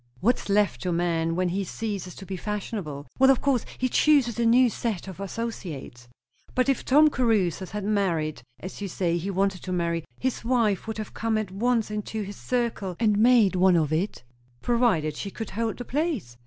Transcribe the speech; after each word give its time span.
"What's 0.19 0.49
left 0.49 0.81
to 0.81 0.89
a 0.89 0.93
man 0.93 1.35
when 1.35 1.49
he 1.49 1.63
ceases 1.63 2.15
to 2.15 2.25
be 2.25 2.35
fashionable?" 2.35 3.05
"Well, 3.19 3.29
of 3.29 3.39
course 3.39 3.65
he 3.77 3.87
chooses 3.87 4.39
a 4.39 4.47
new 4.47 4.67
set 4.67 5.07
of 5.07 5.19
associates." 5.19 6.07
"But 6.55 6.69
if 6.69 6.83
Tom 6.83 7.11
Caruthers 7.11 7.69
had 7.69 7.83
married 7.83 8.41
as 8.59 8.81
you 8.81 8.87
say 8.87 9.17
he 9.17 9.29
wanted 9.29 9.61
to 9.61 9.71
marry, 9.71 10.03
his 10.19 10.43
wife 10.43 10.87
would 10.87 10.97
have 10.97 11.13
come 11.13 11.37
at 11.37 11.51
once 11.51 11.91
into 11.91 12.23
his 12.23 12.35
circle, 12.35 12.95
and 12.99 13.19
made 13.19 13.55
one 13.55 13.75
of 13.75 13.93
it?" 13.93 14.23
"Provided 14.63 15.15
she 15.15 15.29
could 15.29 15.51
hold 15.51 15.77
the 15.77 15.85
place." 15.85 16.35